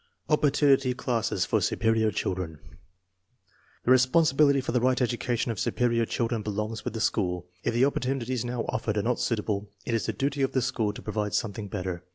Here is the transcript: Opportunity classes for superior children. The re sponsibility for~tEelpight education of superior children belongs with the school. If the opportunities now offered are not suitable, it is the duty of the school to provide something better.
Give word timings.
Opportunity 0.29 0.95
classes 0.95 1.45
for 1.45 1.61
superior 1.61 2.09
children. 2.09 2.57
The 3.85 3.91
re 3.91 3.99
sponsibility 3.99 4.59
for~tEelpight 4.59 4.99
education 4.99 5.51
of 5.51 5.59
superior 5.59 6.07
children 6.07 6.41
belongs 6.41 6.83
with 6.83 6.95
the 6.95 6.99
school. 6.99 7.45
If 7.63 7.75
the 7.75 7.85
opportunities 7.85 8.43
now 8.43 8.65
offered 8.67 8.97
are 8.97 9.03
not 9.03 9.19
suitable, 9.19 9.69
it 9.85 9.93
is 9.93 10.07
the 10.07 10.13
duty 10.13 10.41
of 10.41 10.53
the 10.53 10.61
school 10.63 10.91
to 10.91 11.03
provide 11.03 11.35
something 11.35 11.67
better. 11.67 12.03